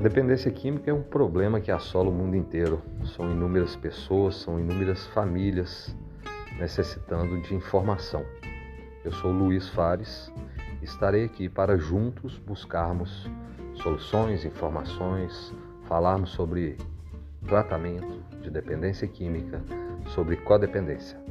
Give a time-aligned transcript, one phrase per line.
[0.00, 2.80] A dependência química é um problema que assola o mundo inteiro.
[3.14, 5.94] São inúmeras pessoas, são inúmeras famílias
[6.58, 8.24] necessitando de informação.
[9.04, 10.32] Eu sou Luiz Fares,
[10.80, 13.30] e estarei aqui para juntos buscarmos
[13.74, 16.78] soluções, informações, falarmos sobre
[17.46, 19.62] tratamento de dependência química,
[20.14, 21.22] sobre codependência.